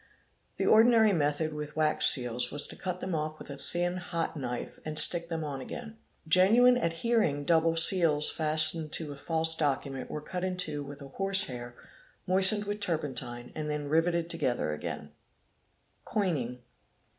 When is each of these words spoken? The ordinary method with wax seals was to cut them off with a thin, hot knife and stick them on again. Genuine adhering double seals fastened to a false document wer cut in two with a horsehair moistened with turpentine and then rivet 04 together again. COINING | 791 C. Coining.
The 0.57 0.65
ordinary 0.65 1.13
method 1.13 1.53
with 1.53 1.75
wax 1.75 2.07
seals 2.07 2.49
was 2.49 2.65
to 2.69 2.75
cut 2.75 3.01
them 3.01 3.13
off 3.13 3.37
with 3.37 3.51
a 3.51 3.57
thin, 3.59 3.97
hot 3.97 4.35
knife 4.35 4.79
and 4.83 4.97
stick 4.97 5.29
them 5.29 5.43
on 5.43 5.61
again. 5.61 5.99
Genuine 6.27 6.75
adhering 6.75 7.45
double 7.45 7.77
seals 7.77 8.31
fastened 8.31 8.91
to 8.93 9.11
a 9.13 9.15
false 9.15 9.53
document 9.55 10.09
wer 10.09 10.21
cut 10.21 10.43
in 10.43 10.57
two 10.57 10.83
with 10.83 11.03
a 11.03 11.09
horsehair 11.09 11.75
moistened 12.25 12.63
with 12.63 12.79
turpentine 12.79 13.51
and 13.53 13.69
then 13.69 13.89
rivet 13.89 14.15
04 14.15 14.23
together 14.23 14.73
again. 14.73 15.11
COINING 16.07 16.07
| 16.07 16.07
791 16.07 16.07
C. 16.07 16.13
Coining. 16.15 16.63